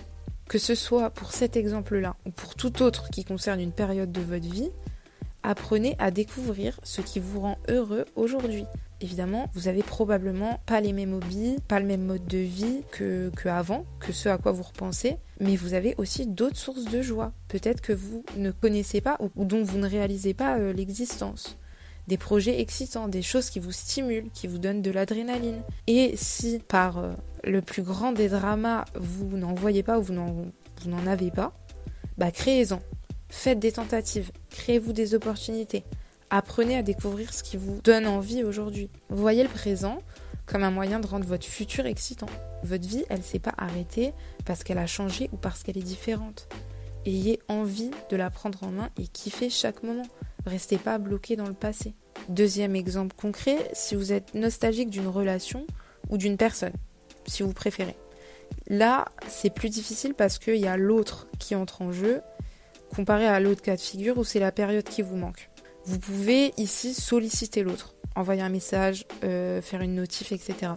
Que 0.48 0.58
ce 0.58 0.74
soit 0.74 1.10
pour 1.10 1.32
cet 1.32 1.56
exemple-là 1.56 2.16
ou 2.24 2.30
pour 2.30 2.54
tout 2.54 2.82
autre 2.82 3.10
qui 3.10 3.24
concerne 3.24 3.60
une 3.60 3.70
période 3.70 4.10
de 4.10 4.22
votre 4.22 4.48
vie, 4.48 4.70
apprenez 5.42 5.94
à 5.98 6.10
découvrir 6.10 6.80
ce 6.82 7.02
qui 7.02 7.20
vous 7.20 7.40
rend 7.40 7.58
heureux 7.68 8.06
aujourd'hui. 8.16 8.64
Évidemment, 9.02 9.50
vous 9.52 9.68
avez 9.68 9.82
probablement 9.82 10.58
pas 10.64 10.80
les 10.80 10.94
mêmes 10.94 11.12
hobbies, 11.12 11.56
pas 11.68 11.80
le 11.80 11.86
même 11.86 12.04
mode 12.04 12.24
de 12.24 12.38
vie 12.38 12.82
que, 12.90 13.30
que 13.36 13.50
avant, 13.50 13.84
que 14.00 14.12
ce 14.12 14.30
à 14.30 14.38
quoi 14.38 14.52
vous 14.52 14.62
repensez, 14.62 15.18
mais 15.38 15.54
vous 15.54 15.74
avez 15.74 15.94
aussi 15.98 16.26
d'autres 16.26 16.56
sources 16.56 16.86
de 16.86 17.02
joie, 17.02 17.32
peut-être 17.48 17.82
que 17.82 17.92
vous 17.92 18.24
ne 18.36 18.50
connaissez 18.50 19.02
pas 19.02 19.18
ou, 19.20 19.44
dont 19.44 19.62
vous 19.62 19.78
ne 19.78 19.86
réalisez 19.86 20.32
pas 20.32 20.58
euh, 20.58 20.72
l'existence. 20.72 21.58
Des 22.08 22.16
projets 22.19 22.60
excitants, 22.60 23.06
des 23.06 23.22
choses 23.22 23.50
qui 23.50 23.60
vous 23.60 23.70
stimulent, 23.70 24.31
qui 24.32 24.46
vous 24.46 24.58
donnent 24.58 24.82
de 24.82 24.90
l'adrénaline. 24.90 25.62
Et 25.87 26.16
si 26.16 26.58
par 26.58 26.99
euh, 26.99 27.12
le 27.44 27.62
plus 27.62 27.82
grand 27.82 28.12
des 28.12 28.28
dramas, 28.28 28.87
vous 28.94 29.37
n'en 29.37 29.55
voyez 29.55 29.82
pas 29.82 29.99
ou 29.99 30.02
vous 30.02 30.14
n'en 30.14 31.06
avez 31.06 31.31
pas, 31.31 31.52
bah 32.16 32.31
créez-en. 32.31 32.81
Faites 33.28 33.58
des 33.58 33.72
tentatives, 33.72 34.32
créez-vous 34.50 34.93
des 34.93 35.14
opportunités. 35.14 35.84
Apprenez 36.31 36.76
à 36.76 36.82
découvrir 36.82 37.32
ce 37.32 37.43
qui 37.43 37.56
vous 37.56 37.81
donne 37.84 38.06
envie 38.06 38.43
aujourd'hui. 38.43 38.90
Voyez 39.10 39.43
le 39.43 39.49
présent 39.49 39.99
comme 40.46 40.62
un 40.62 40.70
moyen 40.70 40.99
de 40.99 41.06
rendre 41.06 41.26
votre 41.26 41.46
futur 41.46 41.87
excitant. 41.87 42.28
Votre 42.62 42.88
vie, 42.88 43.05
elle 43.10 43.19
ne 43.19 43.25
s'est 43.25 43.38
pas 43.38 43.55
arrêtée 43.58 44.12
parce 44.46 44.64
qu'elle 44.64 44.78
a 44.78 44.87
changé 44.87 45.28
ou 45.32 45.37
parce 45.37 45.62
qu'elle 45.62 45.76
est 45.76 45.82
différente. 45.82 46.49
Ayez 47.06 47.38
envie 47.48 47.91
de 48.10 48.17
la 48.17 48.31
prendre 48.31 48.62
en 48.65 48.70
main 48.70 48.88
et 48.98 49.06
kiffer 49.06 49.50
chaque 49.50 49.82
moment. 49.82 50.06
Restez 50.46 50.78
pas 50.78 50.98
bloqué 50.98 51.36
dans 51.36 51.46
le 51.46 51.54
passé. 51.54 51.94
Deuxième 52.28 52.76
exemple 52.76 53.14
concret, 53.16 53.70
si 53.72 53.94
vous 53.94 54.12
êtes 54.12 54.34
nostalgique 54.34 54.90
d'une 54.90 55.06
relation 55.06 55.66
ou 56.08 56.18
d'une 56.18 56.36
personne, 56.36 56.72
si 57.26 57.42
vous 57.42 57.52
préférez. 57.52 57.96
Là, 58.68 59.06
c'est 59.28 59.50
plus 59.50 59.68
difficile 59.68 60.14
parce 60.14 60.38
qu'il 60.38 60.56
y 60.56 60.66
a 60.66 60.76
l'autre 60.76 61.26
qui 61.38 61.54
entre 61.54 61.82
en 61.82 61.92
jeu, 61.92 62.20
comparé 62.94 63.26
à 63.26 63.40
l'autre 63.40 63.62
cas 63.62 63.76
de 63.76 63.80
figure 63.80 64.18
où 64.18 64.24
c'est 64.24 64.40
la 64.40 64.52
période 64.52 64.84
qui 64.84 65.02
vous 65.02 65.16
manque. 65.16 65.50
Vous 65.84 65.98
pouvez 65.98 66.52
ici 66.56 66.94
solliciter 66.94 67.62
l'autre, 67.62 67.94
envoyer 68.14 68.42
un 68.42 68.48
message, 68.48 69.06
euh, 69.24 69.62
faire 69.62 69.80
une 69.80 69.94
notif, 69.94 70.32
etc. 70.32 70.72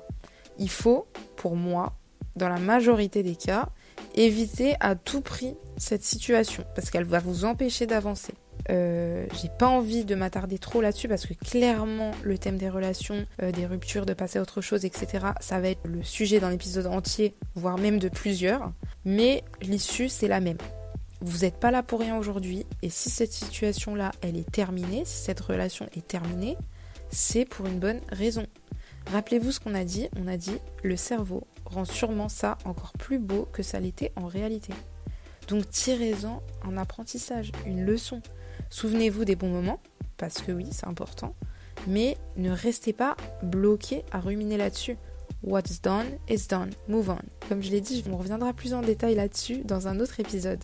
Il 0.58 0.70
faut, 0.70 1.08
pour 1.36 1.56
moi, 1.56 1.98
dans 2.36 2.50
la 2.50 2.60
majorité 2.60 3.24
des 3.24 3.36
cas, 3.36 3.70
éviter 4.16 4.76
à 4.80 4.96
tout 4.96 5.22
prix 5.22 5.56
cette 5.78 6.04
situation 6.04 6.64
parce 6.76 6.90
qu'elle 6.90 7.04
va 7.04 7.20
vous 7.20 7.46
empêcher 7.46 7.88
d'avancer. 7.88 8.34
Euh, 8.70 9.26
j'ai 9.42 9.50
pas 9.50 9.68
envie 9.68 10.06
de 10.06 10.16
m'attarder 10.16 10.60
trop 10.60 10.82
là-dessus 10.82 11.08
parce 11.08 11.26
que 11.26 11.34
clairement 11.34 12.12
le 12.24 12.38
thème 12.38 12.58
des 12.58 12.70
relations, 12.70 13.26
euh, 13.42 13.52
des 13.52 13.66
ruptures, 13.66 14.06
de 14.06 14.14
passer 14.14 14.40
à 14.40 14.42
autre 14.42 14.62
chose, 14.62 14.86
etc. 14.86 15.28
Ça 15.40 15.60
va 15.60 15.70
être 15.70 15.82
le 15.86 16.04
sujet 16.04 16.40
d'un 16.40 16.52
épisode 16.52 16.88
entier, 16.88 17.36
voire 17.56 17.78
même 17.78 18.00
de 18.00 18.10
plusieurs. 18.10 18.72
Mais 19.06 19.44
l'issue 19.62 20.10
c'est 20.10 20.28
la 20.28 20.40
même. 20.40 20.58
Vous 21.22 21.40
n'êtes 21.40 21.58
pas 21.58 21.72
là 21.72 21.84
pour 21.84 22.00
rien 22.00 22.18
aujourd'hui 22.18 22.66
et 22.82 22.90
si 22.90 23.10
cette 23.10 23.32
situation-là, 23.32 24.12
elle 24.22 24.38
est 24.38 24.50
terminée, 24.50 25.04
si 25.06 25.24
cette 25.24 25.40
relation 25.40 25.88
est 25.96 26.08
terminée, 26.08 26.58
c'est 27.10 27.46
pour 27.46 27.68
une 27.68 27.80
bonne 27.80 28.02
raison. 28.10 28.48
Rappelez-vous 29.12 29.52
ce 29.52 29.60
qu'on 29.60 29.76
a 29.76 29.84
dit, 29.84 30.08
on 30.18 30.28
a 30.28 30.38
dit 30.38 30.58
le 30.84 30.96
cerveau 30.96 31.46
rend 31.66 31.86
sûrement 31.86 32.30
ça 32.30 32.58
encore 32.66 32.94
plus 32.94 33.20
beau 33.20 33.48
que 33.52 33.64
ça 33.64 33.80
l'était 33.80 34.12
en 34.16 34.28
réalité. 34.28 34.74
Donc 35.48 35.70
tirez-en 35.70 36.42
un 36.64 36.78
apprentissage, 36.78 37.52
une 37.66 37.86
leçon. 37.86 38.22
Souvenez-vous 38.72 39.26
des 39.26 39.36
bons 39.36 39.50
moments, 39.50 39.82
parce 40.18 40.42
que 40.42 40.52
oui, 40.52 40.66
c'est 40.72 40.88
important, 40.88 41.36
mais 41.88 42.18
ne 42.38 42.50
restez 42.50 42.94
pas 42.94 43.18
bloqué 43.44 44.04
à 44.12 44.20
ruminer 44.20 44.56
là-dessus. 44.58 44.98
What's 45.44 45.82
done 45.82 46.06
is 46.30 46.48
done. 46.50 46.70
Move 46.88 47.10
on. 47.10 47.20
Comme 47.50 47.62
je 47.62 47.70
l'ai 47.70 47.82
dit, 47.82 48.04
on 48.10 48.16
reviendra 48.16 48.54
plus 48.54 48.74
en 48.74 48.82
détail 48.82 49.16
là-dessus 49.16 49.58
dans 49.66 49.88
un 49.88 50.00
autre 50.00 50.20
épisode. 50.20 50.60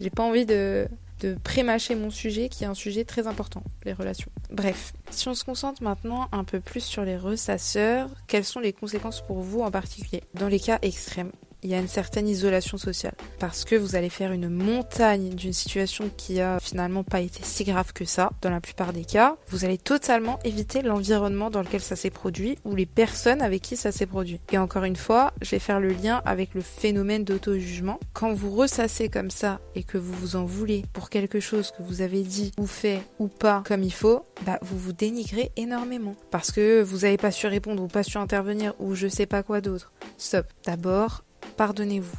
J'ai 0.00 0.10
pas 0.10 0.24
envie 0.24 0.46
de, 0.46 0.88
de 1.20 1.36
prémâcher 1.44 1.94
mon 1.94 2.10
sujet 2.10 2.48
qui 2.48 2.64
est 2.64 2.66
un 2.66 2.74
sujet 2.74 3.04
très 3.04 3.28
important, 3.28 3.62
les 3.84 3.92
relations. 3.92 4.30
Bref, 4.50 4.92
si 5.10 5.28
on 5.28 5.34
se 5.34 5.44
concentre 5.44 5.82
maintenant 5.82 6.28
un 6.32 6.42
peu 6.42 6.58
plus 6.58 6.82
sur 6.82 7.04
les 7.04 7.16
ressasseurs, 7.16 8.10
quelles 8.26 8.44
sont 8.44 8.60
les 8.60 8.72
conséquences 8.72 9.20
pour 9.20 9.42
vous 9.42 9.60
en 9.60 9.70
particulier? 9.70 10.24
Dans 10.34 10.48
les 10.48 10.60
cas 10.60 10.78
extrêmes, 10.82 11.30
il 11.64 11.70
y 11.70 11.74
a 11.74 11.78
une 11.78 11.88
certaine 11.88 12.28
isolation 12.28 12.76
sociale. 12.76 13.14
Parce 13.38 13.64
que 13.64 13.74
vous 13.74 13.96
allez 13.96 14.10
faire 14.10 14.32
une 14.32 14.50
montagne 14.50 15.30
d'une 15.30 15.54
situation 15.54 16.10
qui 16.16 16.40
a 16.40 16.60
finalement 16.60 17.02
pas 17.02 17.22
été 17.22 17.40
si 17.42 17.64
grave 17.64 17.92
que 17.94 18.04
ça, 18.04 18.30
dans 18.42 18.50
la 18.50 18.60
plupart 18.60 18.92
des 18.92 19.04
cas. 19.04 19.36
Vous 19.48 19.64
allez 19.64 19.78
totalement 19.78 20.38
éviter 20.44 20.82
l'environnement 20.82 21.50
dans 21.50 21.62
lequel 21.62 21.80
ça 21.80 21.96
s'est 21.96 22.10
produit 22.10 22.58
ou 22.64 22.76
les 22.76 22.86
personnes 22.86 23.40
avec 23.40 23.62
qui 23.62 23.76
ça 23.76 23.92
s'est 23.92 24.06
produit. 24.06 24.40
Et 24.52 24.58
encore 24.58 24.84
une 24.84 24.94
fois, 24.94 25.32
je 25.40 25.50
vais 25.52 25.58
faire 25.58 25.80
le 25.80 25.88
lien 25.88 26.20
avec 26.26 26.54
le 26.54 26.60
phénomène 26.60 27.24
d'auto-jugement. 27.24 27.98
Quand 28.12 28.34
vous 28.34 28.54
ressassez 28.54 29.08
comme 29.08 29.30
ça 29.30 29.60
et 29.74 29.82
que 29.82 29.96
vous 29.96 30.12
vous 30.12 30.36
en 30.36 30.44
voulez 30.44 30.84
pour 30.92 31.08
quelque 31.08 31.40
chose 31.40 31.70
que 31.70 31.82
vous 31.82 32.02
avez 32.02 32.22
dit 32.22 32.52
ou 32.58 32.66
fait 32.66 33.00
ou 33.18 33.28
pas 33.28 33.62
comme 33.66 33.82
il 33.82 33.92
faut, 33.92 34.26
bah 34.44 34.58
vous 34.60 34.78
vous 34.78 34.92
dénigrez 34.92 35.50
énormément. 35.56 36.14
Parce 36.30 36.52
que 36.52 36.82
vous 36.82 36.98
n'avez 36.98 37.16
pas 37.16 37.30
su 37.30 37.46
répondre 37.46 37.82
ou 37.82 37.88
pas 37.88 38.02
su 38.02 38.18
intervenir 38.18 38.74
ou 38.78 38.94
je 38.94 39.08
sais 39.08 39.26
pas 39.26 39.42
quoi 39.42 39.62
d'autre. 39.62 39.92
Stop. 40.18 40.46
D'abord, 40.66 41.24
pardonnez-vous. 41.56 42.18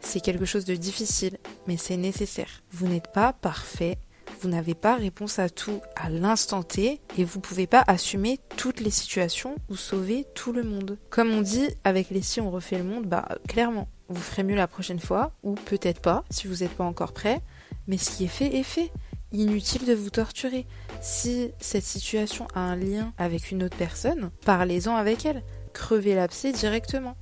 C'est 0.00 0.20
quelque 0.20 0.44
chose 0.44 0.64
de 0.64 0.74
difficile, 0.74 1.38
mais 1.66 1.76
c'est 1.76 1.96
nécessaire. 1.96 2.62
Vous 2.70 2.86
n'êtes 2.86 3.12
pas 3.12 3.32
parfait, 3.32 3.98
vous 4.40 4.48
n'avez 4.48 4.74
pas 4.74 4.96
réponse 4.96 5.38
à 5.38 5.48
tout 5.48 5.80
à 5.96 6.10
l'instant 6.10 6.62
T 6.62 7.00
et 7.16 7.24
vous 7.24 7.40
pouvez 7.40 7.66
pas 7.66 7.82
assumer 7.86 8.38
toutes 8.56 8.80
les 8.80 8.90
situations 8.90 9.56
ou 9.70 9.76
sauver 9.76 10.26
tout 10.34 10.52
le 10.52 10.62
monde. 10.62 10.98
Comme 11.08 11.30
on 11.30 11.40
dit, 11.40 11.68
avec 11.84 12.10
les 12.10 12.22
si 12.22 12.40
on 12.40 12.50
refait 12.50 12.78
le 12.78 12.84
monde, 12.84 13.06
bah 13.06 13.26
clairement, 13.48 13.88
vous 14.08 14.20
ferez 14.20 14.42
mieux 14.42 14.54
la 14.54 14.68
prochaine 14.68 14.98
fois, 14.98 15.32
ou 15.42 15.54
peut-être 15.54 16.00
pas, 16.00 16.24
si 16.30 16.46
vous 16.46 16.56
n'êtes 16.56 16.74
pas 16.74 16.84
encore 16.84 17.12
prêt, 17.12 17.40
mais 17.86 17.96
ce 17.96 18.10
qui 18.10 18.24
est 18.24 18.28
fait 18.28 18.56
est 18.56 18.62
fait. 18.62 18.90
Inutile 19.32 19.84
de 19.84 19.94
vous 19.94 20.10
torturer. 20.10 20.64
Si 21.00 21.50
cette 21.58 21.82
situation 21.82 22.46
a 22.54 22.60
un 22.60 22.76
lien 22.76 23.12
avec 23.18 23.50
une 23.50 23.64
autre 23.64 23.76
personne, 23.76 24.30
parlez-en 24.44 24.94
avec 24.94 25.24
elle. 25.26 25.42
Crevez 25.72 26.14
l'abcès 26.14 26.52
directement 26.52 27.16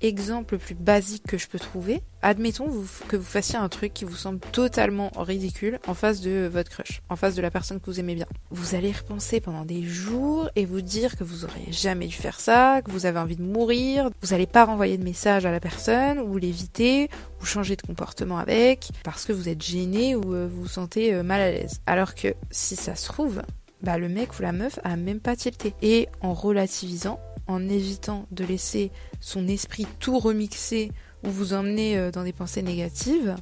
exemple 0.00 0.54
le 0.54 0.58
plus 0.58 0.74
basique 0.74 1.24
que 1.26 1.38
je 1.38 1.48
peux 1.48 1.58
trouver, 1.58 2.02
admettons 2.22 2.66
que 3.08 3.16
vous 3.16 3.24
fassiez 3.24 3.56
un 3.56 3.68
truc 3.68 3.94
qui 3.94 4.04
vous 4.04 4.16
semble 4.16 4.40
totalement 4.52 5.10
ridicule 5.16 5.78
en 5.86 5.94
face 5.94 6.20
de 6.20 6.48
votre 6.52 6.70
crush, 6.70 7.02
en 7.08 7.16
face 7.16 7.34
de 7.34 7.42
la 7.42 7.50
personne 7.50 7.80
que 7.80 7.86
vous 7.86 8.00
aimez 8.00 8.14
bien. 8.14 8.26
Vous 8.50 8.74
allez 8.74 8.92
repenser 8.92 9.40
pendant 9.40 9.64
des 9.64 9.82
jours 9.82 10.48
et 10.56 10.64
vous 10.64 10.80
dire 10.80 11.16
que 11.16 11.24
vous 11.24 11.44
auriez 11.44 11.72
jamais 11.72 12.06
dû 12.06 12.14
faire 12.14 12.40
ça, 12.40 12.82
que 12.82 12.90
vous 12.90 13.06
avez 13.06 13.18
envie 13.18 13.36
de 13.36 13.42
mourir, 13.42 14.10
vous 14.22 14.28
n'allez 14.28 14.46
pas 14.46 14.64
renvoyer 14.64 14.98
de 14.98 15.04
message 15.04 15.46
à 15.46 15.52
la 15.52 15.60
personne 15.60 16.18
ou 16.20 16.36
l'éviter 16.38 17.08
ou 17.40 17.44
changer 17.44 17.76
de 17.76 17.82
comportement 17.82 18.38
avec 18.38 18.90
parce 19.04 19.24
que 19.24 19.32
vous 19.32 19.48
êtes 19.48 19.62
gêné 19.62 20.14
ou 20.14 20.34
euh, 20.34 20.48
vous 20.50 20.62
vous 20.62 20.68
sentez 20.68 21.14
euh, 21.14 21.22
mal 21.22 21.40
à 21.40 21.50
l'aise. 21.50 21.80
Alors 21.86 22.14
que 22.14 22.34
si 22.50 22.76
ça 22.76 22.94
se 22.94 23.06
trouve, 23.06 23.42
bah 23.82 23.98
le 23.98 24.08
mec 24.08 24.38
ou 24.38 24.42
la 24.42 24.52
meuf 24.52 24.78
a 24.84 24.96
même 24.96 25.20
pas 25.20 25.36
tilté. 25.36 25.74
Et 25.82 26.08
en 26.20 26.34
relativisant, 26.34 27.20
en 27.48 27.68
évitant 27.68 28.26
de 28.30 28.44
laisser 28.44 28.92
son 29.20 29.48
esprit 29.48 29.86
tout 29.98 30.18
remixer 30.18 30.92
ou 31.24 31.30
vous 31.30 31.54
emmener 31.54 31.98
euh, 31.98 32.10
dans 32.10 32.22
des 32.22 32.32
pensées 32.32 32.62
négatives, 32.62 33.34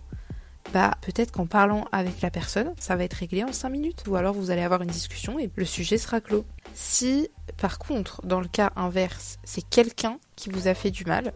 bah 0.72 0.96
peut-être 1.02 1.32
qu'en 1.32 1.46
parlant 1.46 1.86
avec 1.92 2.20
la 2.22 2.30
personne, 2.30 2.72
ça 2.78 2.96
va 2.96 3.04
être 3.04 3.14
réglé 3.14 3.44
en 3.44 3.52
5 3.52 3.68
minutes. 3.68 4.04
Ou 4.08 4.16
alors 4.16 4.34
vous 4.34 4.50
allez 4.50 4.62
avoir 4.62 4.82
une 4.82 4.90
discussion 4.90 5.38
et 5.38 5.50
le 5.54 5.64
sujet 5.64 5.98
sera 5.98 6.20
clos. 6.20 6.44
Si 6.74 7.28
par 7.56 7.78
contre, 7.78 8.24
dans 8.26 8.40
le 8.40 8.48
cas 8.48 8.72
inverse, 8.76 9.38
c'est 9.44 9.66
quelqu'un 9.68 10.18
qui 10.34 10.50
vous 10.50 10.68
a 10.68 10.74
fait 10.74 10.90
du 10.90 11.04
mal, 11.04 11.32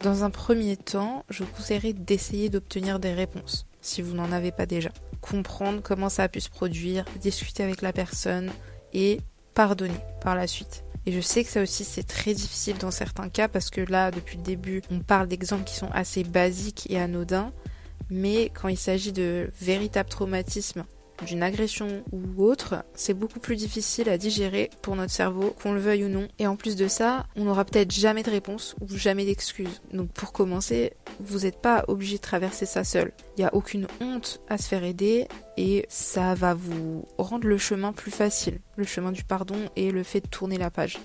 dans 0.00 0.24
un 0.24 0.30
premier 0.30 0.76
temps, 0.76 1.24
je 1.28 1.44
vous 1.44 1.50
conseillerais 1.52 1.92
d'essayer 1.92 2.48
d'obtenir 2.50 2.98
des 2.98 3.12
réponses, 3.12 3.66
si 3.80 4.02
vous 4.02 4.14
n'en 4.14 4.32
avez 4.32 4.50
pas 4.50 4.66
déjà. 4.66 4.90
Comprendre 5.20 5.80
comment 5.80 6.08
ça 6.08 6.24
a 6.24 6.28
pu 6.28 6.40
se 6.40 6.50
produire, 6.50 7.04
discuter 7.20 7.62
avec 7.62 7.82
la 7.82 7.92
personne 7.92 8.50
et 8.92 9.20
pardonner 9.54 9.94
par 10.20 10.34
la 10.34 10.48
suite. 10.48 10.82
Et 11.04 11.12
je 11.12 11.20
sais 11.20 11.42
que 11.42 11.50
ça 11.50 11.62
aussi 11.62 11.84
c'est 11.84 12.04
très 12.04 12.34
difficile 12.34 12.78
dans 12.78 12.90
certains 12.90 13.28
cas 13.28 13.48
parce 13.48 13.70
que 13.70 13.80
là 13.80 14.10
depuis 14.10 14.36
le 14.36 14.44
début 14.44 14.82
on 14.90 15.00
parle 15.00 15.26
d'exemples 15.26 15.64
qui 15.64 15.74
sont 15.74 15.90
assez 15.92 16.22
basiques 16.22 16.86
et 16.90 16.98
anodins, 16.98 17.52
mais 18.10 18.50
quand 18.50 18.68
il 18.68 18.78
s'agit 18.78 19.12
de 19.12 19.50
véritables 19.60 20.08
traumatismes 20.08 20.84
d'une 21.22 21.42
agression 21.42 22.02
ou 22.12 22.42
autre, 22.44 22.84
c'est 22.94 23.14
beaucoup 23.14 23.40
plus 23.40 23.56
difficile 23.56 24.08
à 24.08 24.18
digérer 24.18 24.70
pour 24.82 24.96
notre 24.96 25.12
cerveau, 25.12 25.54
qu'on 25.62 25.72
le 25.72 25.80
veuille 25.80 26.04
ou 26.04 26.08
non. 26.08 26.28
Et 26.38 26.46
en 26.46 26.56
plus 26.56 26.76
de 26.76 26.88
ça, 26.88 27.26
on 27.36 27.44
n'aura 27.44 27.64
peut-être 27.64 27.92
jamais 27.92 28.22
de 28.22 28.30
réponse 28.30 28.74
ou 28.80 28.96
jamais 28.96 29.24
d'excuse. 29.24 29.80
Donc 29.92 30.10
pour 30.12 30.32
commencer, 30.32 30.92
vous 31.20 31.40
n'êtes 31.40 31.60
pas 31.60 31.84
obligé 31.88 32.16
de 32.16 32.22
traverser 32.22 32.66
ça 32.66 32.84
seul. 32.84 33.12
Il 33.36 33.40
n'y 33.40 33.46
a 33.46 33.54
aucune 33.54 33.86
honte 34.00 34.40
à 34.48 34.58
se 34.58 34.68
faire 34.68 34.84
aider 34.84 35.28
et 35.56 35.86
ça 35.88 36.34
va 36.34 36.54
vous 36.54 37.06
rendre 37.18 37.46
le 37.46 37.58
chemin 37.58 37.92
plus 37.92 38.10
facile, 38.10 38.60
le 38.76 38.84
chemin 38.84 39.12
du 39.12 39.24
pardon 39.24 39.56
et 39.76 39.90
le 39.90 40.02
fait 40.02 40.20
de 40.20 40.28
tourner 40.28 40.58
la 40.58 40.70
page. 40.70 40.98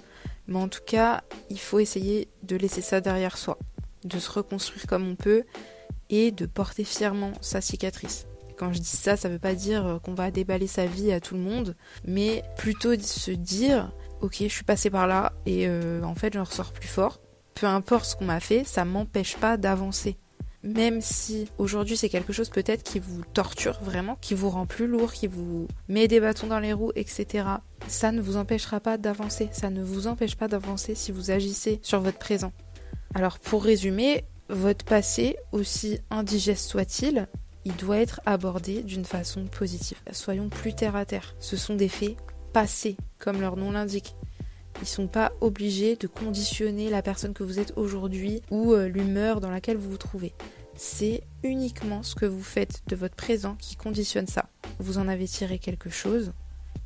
Mais 0.48 0.60
en 0.60 0.70
tout 0.70 0.84
cas, 0.86 1.24
il 1.50 1.60
faut 1.60 1.80
essayer 1.80 2.30
de 2.44 2.56
laisser 2.56 2.82
ça 2.82 3.02
derrière 3.02 3.38
soi, 3.38 3.58
de 4.06 4.20
se 4.20 4.32
reconstruire 4.32 4.88
comme 4.88 5.08
on 5.08 5.16
peut 5.16 5.44
et 6.10 6.32
de 6.32 6.46
porter 6.46 6.86
fièrement 6.86 7.34
sa 7.42 7.60
cicatrice. 7.62 8.28
Quand 8.58 8.74
je 8.74 8.80
dis 8.80 8.86
ça, 8.86 9.16
ça 9.16 9.30
veut 9.30 9.40
pas 9.40 9.54
dire 9.54 9.86
euh, 9.86 10.00
qu'on 10.00 10.14
va 10.14 10.32
déballer 10.32 10.68
sa 10.68 10.86
vie 10.86 11.12
à 11.12 11.20
tout 11.20 11.36
le 11.36 11.42
monde, 11.42 11.76
mais 12.06 12.44
plutôt 12.58 12.98
se 13.00 13.32
dire 13.32 13.92
ok, 14.22 14.38
je 14.40 14.48
suis 14.48 14.64
passé 14.64 14.90
par 14.90 15.08
là 15.08 15.34
et 15.46 15.68
euh, 15.68 16.02
en 16.04 16.16
fait, 16.16 16.34
j'en 16.34 16.44
ressors 16.44 16.74
plus 16.74 16.88
fort. 16.88 17.20
Peu 17.54 17.68
importe 17.68 18.06
ce 18.06 18.16
qu'on 18.16 18.26
m'a 18.26 18.40
fait, 18.40 18.64
ça 18.64 18.86
m'empêche 18.86 19.38
pas 19.38 19.58
d'avancer. 19.58 20.18
Même 20.64 21.02
si 21.02 21.48
aujourd'hui 21.60 21.96
c'est 21.96 22.10
quelque 22.10 22.34
chose 22.34 22.50
peut-être 22.50 22.84
qui 22.84 23.00
vous 23.00 23.22
torture 23.34 23.80
vraiment, 23.82 24.16
qui 24.16 24.34
vous 24.34 24.50
rend 24.50 24.66
plus 24.66 24.88
lourd, 24.88 25.14
qui 25.14 25.28
vous 25.28 25.68
met 25.88 26.08
des 26.08 26.20
bâtons 26.20 26.48
dans 26.48 26.60
les 26.60 26.74
roues, 26.74 26.92
etc. 26.96 27.48
Ça 27.88 28.12
ne 28.12 28.22
vous 28.22 28.38
empêchera 28.38 28.80
pas 28.80 28.98
d'avancer. 28.98 29.50
Ça 29.52 29.70
ne 29.70 29.84
vous 29.84 30.08
empêche 30.08 30.36
pas 30.36 30.48
d'avancer 30.48 30.96
si 30.96 31.12
vous 31.12 31.32
agissez 31.32 31.80
sur 31.84 32.02
votre 32.02 32.18
présent. 32.18 32.52
Alors 33.14 33.40
pour 33.40 33.64
résumer, 33.64 34.26
votre 34.50 34.84
passé, 34.84 35.38
aussi 35.52 36.00
indigeste 36.10 36.70
soit-il, 36.70 37.28
il 37.68 37.76
doit 37.76 37.98
être 37.98 38.22
abordé 38.26 38.82
d'une 38.82 39.04
façon 39.04 39.44
positive. 39.44 39.98
Soyons 40.14 40.48
plus 40.48 40.74
terre 40.74 40.96
à 40.96 41.04
terre. 41.04 41.36
Ce 41.42 41.58
sont 41.58 41.76
des 41.76 41.90
faits 41.90 42.16
passés, 42.54 42.96
comme 43.20 43.42
leur 43.42 43.58
nom 43.58 43.72
l'indique. 43.72 44.16
Ils 44.78 44.84
ne 44.84 44.86
sont 44.86 45.08
pas 45.08 45.34
obligés 45.42 45.98
de 45.98 46.08
conditionner 46.08 46.90
la 46.90 47.02
personne 47.02 47.34
que 47.34 47.44
vous 47.44 47.60
êtes 47.60 47.74
aujourd'hui 47.76 48.42
ou 48.52 48.72
euh, 48.72 48.88
l'humeur 48.88 49.42
dans 49.42 49.50
laquelle 49.50 49.76
vous 49.76 49.92
vous 49.92 49.98
trouvez. 49.98 50.34
C'est 50.78 51.24
uniquement 51.44 52.04
ce 52.04 52.16
que 52.16 52.26
vous 52.26 52.42
faites 52.42 52.84
de 52.88 52.96
votre 52.96 53.16
présent 53.16 53.56
qui 53.60 53.76
conditionne 53.76 54.28
ça. 54.28 54.46
Vous 54.80 54.98
en 54.98 55.10
avez 55.10 55.28
tiré 55.28 55.60
quelque 55.60 55.90
chose, 55.90 56.32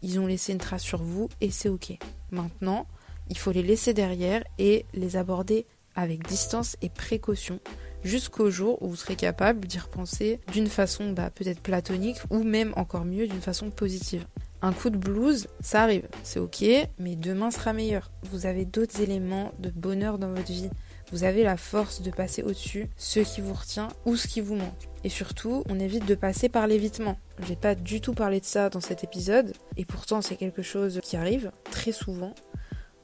ils 0.02 0.20
ont 0.20 0.26
laissé 0.26 0.52
une 0.52 0.58
trace 0.58 0.82
sur 0.82 1.04
vous 1.04 1.30
et 1.42 1.52
c'est 1.52 1.70
ok. 1.70 1.96
Maintenant, 2.32 2.88
il 3.30 3.38
faut 3.38 3.52
les 3.52 3.62
laisser 3.62 3.94
derrière 3.94 4.44
et 4.58 4.88
les 4.96 5.16
aborder 5.16 5.68
avec 5.96 6.26
distance 6.26 6.76
et 6.82 6.90
précaution 6.90 7.60
jusqu'au 8.04 8.50
jour 8.50 8.82
où 8.82 8.90
vous 8.90 8.96
serez 8.96 9.16
capable 9.16 9.68
d'y 9.68 9.80
repenser 9.80 10.40
d'une 10.52 10.68
façon 10.68 11.12
bah, 11.12 11.30
peut-être 11.30 11.62
platonique 11.62 12.20
ou 12.30 12.44
même 12.44 12.74
encore 12.76 13.06
mieux 13.06 13.28
d'une 13.28 13.42
façon 13.42 13.70
positive. 13.70 14.26
Un 14.64 14.74
coup 14.74 14.92
de 14.92 14.98
blues, 14.98 15.48
ça 15.60 15.82
arrive, 15.82 16.08
c'est 16.24 16.40
ok, 16.40 16.64
mais 17.00 17.16
demain 17.16 17.50
sera 17.50 17.74
meilleur. 17.74 18.12
Vous 18.24 18.46
avez 18.46 18.64
d'autres 18.64 19.02
éléments 19.02 19.54
de 19.58 19.72
bonheur 19.72 20.20
dans 20.20 20.30
votre 20.30 20.52
vie. 20.52 20.70
Vous 21.12 21.24
avez 21.24 21.44
la 21.44 21.58
force 21.58 22.02
de 22.02 22.12
passer 22.12 22.44
au-dessus 22.44 22.88
ce 22.96 23.20
qui 23.20 23.42
vous 23.42 23.54
retient 23.54 23.90
ou 24.06 24.16
ce 24.16 24.28
qui 24.28 24.40
vous 24.40 24.56
manque. 24.56 24.88
Et 25.04 25.10
surtout, 25.10 25.64
on 25.68 25.80
évite 25.80 26.06
de 26.06 26.16
passer 26.16 26.48
par 26.48 26.68
l'évitement. 26.68 27.18
J'ai 27.48 27.56
pas 27.56 27.74
du 27.74 28.02
tout 28.02 28.14
parlé 28.14 28.40
de 28.40 28.46
ça 28.46 28.70
dans 28.70 28.82
cet 28.82 29.04
épisode, 29.04 29.52
et 29.78 29.86
pourtant 29.86 30.22
c'est 30.22 30.36
quelque 30.36 30.62
chose 30.62 31.00
qui 31.02 31.18
arrive 31.18 31.52
très 31.72 31.92
souvent. 31.92 32.36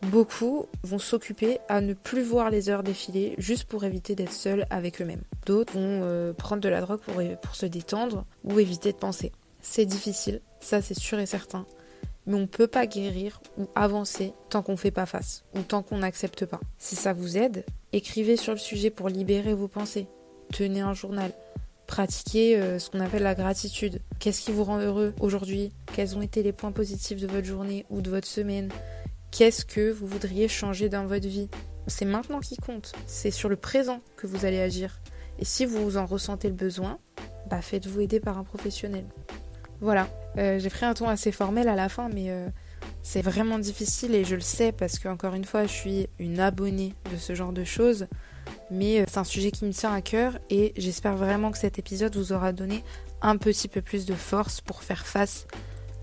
Beaucoup 0.04 0.68
vont 0.84 1.00
s'occuper 1.00 1.58
à 1.70 1.82
ne 1.82 1.94
plus 1.94 2.22
voir 2.22 2.50
les 2.50 2.70
heures 2.70 2.84
défiler 2.84 3.34
juste 3.39 3.63
pour 3.63 3.84
éviter 3.84 4.16
d'être 4.16 4.32
seuls 4.32 4.66
avec 4.70 5.01
eux-mêmes. 5.01 5.24
D'autres 5.46 5.74
vont 5.74 6.01
euh, 6.04 6.34
prendre 6.34 6.62
de 6.62 6.70
la 6.70 6.82
drogue 6.82 7.01
pour, 7.42 7.56
se 7.56 7.66
détendre 7.66 8.25
ou 8.44 8.60
éviter 8.60 8.92
de 8.92 8.98
penser. 8.98 9.32
C'est 9.62 9.86
difficile, 9.86 10.42
ça 10.60 10.82
c'est 10.82 10.98
sûr 10.98 11.20
et 11.20 11.25
certain. 11.25 11.66
Mais 12.27 12.36
on 12.36 12.42
ne 12.42 12.46
peut 12.46 12.68
pas 12.68 12.86
guérir 12.86 13.42
ou 13.58 13.68
avancer 13.74 14.34
tant 14.50 14.62
qu'on 14.62 14.74
ne 14.74 14.77
fait 14.77 14.92
pas 14.92 15.06
face 15.06 15.46
ou 15.56 15.62
tant 15.62 15.82
qu'on 15.82 16.00
n'accepte 16.00 16.46
pas. 16.46 16.60
Si 16.77 16.96
ça 16.96 17.13
vous 17.13 17.38
aide, 17.38 17.66
écrivez 17.92 18.38
sur 18.38 18.51
le 18.54 18.60
sujet 18.60 18.92
pour 18.92 19.10
libérer 19.10 19.54
vos 19.54 19.68
pensées. 19.68 20.08
Tenez 20.54 20.82
un 20.82 20.94
journal. 20.94 21.32
Pratiquez 21.88 22.58
euh, 22.58 22.80
ce 22.80 22.89
qu'on 22.89 23.00
appelle 23.00 23.24
la 23.24 23.34
gratitude. 23.34 24.01
Qu'est-ce 24.20 24.42
qui 24.42 24.51
vous 24.51 24.66
rend 24.66 24.80
heureux 24.80 25.13
aujourd'hui? 25.22 25.72
Quels 25.96 26.18
ont 26.18 26.22
été 26.22 26.44
les 26.44 26.51
points 26.51 26.74
positifs 26.74 27.20
de 27.20 27.27
votre 27.27 27.48
journée 27.48 27.86
ou 27.89 28.01
de 28.01 28.10
votre 28.10 28.27
semaine? 28.27 28.70
Qu'est-ce 29.38 29.65
que 29.65 29.91
vous 29.91 30.08
voudriez 30.08 30.48
changer 30.48 30.89
dans 30.89 31.06
votre 31.06 31.27
vie 31.27 31.48
C'est 31.86 32.06
maintenant 32.06 32.39
qui 32.39 32.58
compte. 32.58 32.94
C'est 33.06 33.29
sur 33.29 33.50
le 33.50 33.56
présent 33.56 34.01
que 34.15 34.25
vous 34.25 34.46
allez 34.46 34.60
agir. 34.60 35.00
Et 35.38 35.46
si 35.46 35.63
vous 35.63 35.98
en 35.98 36.08
ressentez 36.08 36.48
le 36.48 36.56
besoin, 36.56 36.98
bah 37.48 37.62
faites-vous 37.62 38.01
aider 38.01 38.20
par 38.20 38.39
un 38.39 38.44
professionnel. 38.44 39.06
Voilà, 39.79 40.10
euh, 40.39 40.58
j'ai 40.58 40.72
pris 40.72 40.88
un 40.88 40.96
ton 40.96 41.08
assez 41.08 41.32
formel 41.32 41.67
à 41.67 41.75
la 41.75 41.88
fin, 41.88 42.10
mais 42.10 42.32
euh, 42.32 42.50
c'est 43.03 43.22
vraiment 43.22 43.60
difficile 43.60 44.15
et 44.15 44.25
je 44.25 44.34
le 44.34 44.41
sais 44.41 44.72
parce 44.72 44.98
que 44.98 45.08
encore 45.08 45.36
une 45.36 45.46
fois, 45.46 45.67
je 45.67 45.72
suis 45.72 46.08
une 46.17 46.39
abonnée 46.39 46.96
de 47.12 47.17
ce 47.17 47.36
genre 47.36 47.53
de 47.53 47.63
choses. 47.63 48.08
Mais 48.72 49.01
euh, 49.01 49.06
c'est 49.08 49.20
un 49.20 49.24
sujet 49.24 49.51
qui 49.51 49.65
me 49.65 49.72
tient 49.72 49.94
à 49.94 50.01
cœur 50.01 50.39
et 50.50 50.74
j'espère 50.77 51.15
vraiment 51.15 51.51
que 51.51 51.60
cet 51.60 51.77
épisode 51.77 52.15
vous 52.15 52.34
aura 52.34 52.53
donné 52.53 52.84
un 53.22 53.38
petit 53.38 53.67
peu 53.67 53.84
plus 53.84 54.08
de 54.08 54.15
force 54.15 54.62
pour 54.62 54.82
faire 54.82 55.06
face 55.06 55.46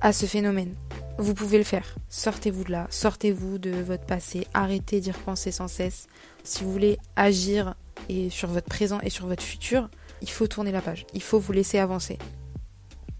à 0.04 0.12
ce 0.12 0.26
phénomène. 0.26 0.74
Vous 1.16 1.32
pouvez 1.32 1.56
le 1.56 1.64
faire. 1.64 1.96
Sortez-vous 2.10 2.64
de 2.64 2.72
là, 2.72 2.86
sortez-vous 2.90 3.56
de 3.56 3.70
votre 3.70 4.04
passé, 4.04 4.46
arrêtez 4.52 5.00
d'y 5.00 5.10
repenser 5.10 5.50
sans 5.50 5.66
cesse. 5.66 6.08
Si 6.42 6.62
vous 6.62 6.70
voulez 6.70 6.98
agir 7.16 7.74
et 8.10 8.28
sur 8.28 8.50
votre 8.50 8.68
présent 8.68 9.00
et 9.00 9.08
sur 9.08 9.26
votre 9.26 9.42
futur, 9.42 9.88
il 10.20 10.28
faut 10.28 10.46
tourner 10.46 10.72
la 10.72 10.82
page. 10.82 11.06
Il 11.14 11.22
faut 11.22 11.38
vous 11.38 11.52
laisser 11.52 11.78
avancer. 11.78 12.18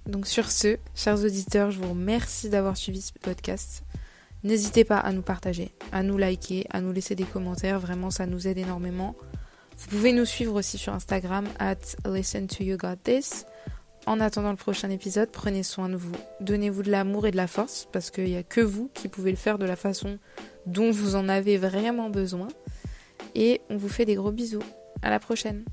Donc 0.05 0.27
sur 0.27 0.51
ce, 0.51 0.77
chers 0.95 1.25
auditeurs, 1.25 1.71
je 1.71 1.81
vous 1.81 1.89
remercie 1.89 2.51
d'avoir 2.51 2.77
suivi 2.77 3.01
ce 3.01 3.15
podcast. 3.15 3.83
N'hésitez 4.43 4.85
pas 4.85 4.99
à 4.99 5.11
nous 5.13 5.23
partager, 5.23 5.73
à 5.91 6.03
nous 6.03 6.19
liker, 6.19 6.67
à 6.69 6.83
nous 6.83 6.93
laisser 6.93 7.15
des 7.15 7.25
commentaires. 7.25 7.81
Vraiment, 7.81 8.11
ça 8.11 8.27
nous 8.27 8.47
aide 8.47 8.59
énormément. 8.59 9.17
Vous 9.79 9.89
pouvez 9.89 10.13
nous 10.13 10.27
suivre 10.27 10.55
aussi 10.55 10.77
sur 10.77 10.93
Instagram 10.93 11.47
at 11.59 11.97
listen 12.05 12.47
to 12.47 12.63
you 12.63 12.77
got 12.77 12.97
this. 13.05 13.47
En 14.07 14.21
attendant 14.21 14.51
le 14.51 14.57
prochain 14.57 14.91
épisode, 14.91 15.31
prenez 15.31 15.63
soin 15.63 15.89
de 15.89 15.97
vous. 15.97 16.13
Donnez-vous 16.41 16.83
de 16.83 16.91
l'amour 16.91 17.27
et 17.27 17.31
de 17.31 17.37
la 17.37 17.47
force 17.47 17.89
parce 17.91 18.11
qu'il 18.11 18.25
n'y 18.25 18.37
a 18.37 18.43
que 18.43 18.61
vous 18.61 18.91
qui 18.93 19.09
pouvez 19.09 19.31
le 19.31 19.37
faire 19.37 19.59
de 19.59 19.65
la 19.65 19.77
façon 19.77 20.19
dont 20.67 20.91
vous 20.91 21.15
en 21.15 21.29
avez 21.29 21.57
vraiment 21.57 22.11
besoin. 22.11 22.49
Et 23.35 23.63
on 23.71 23.77
vous 23.77 23.89
fait 23.89 24.05
des 24.05 24.15
gros 24.15 24.33
bisous. 24.33 24.63
À 25.03 25.11
la 25.11 25.19
prochaine. 25.19 25.65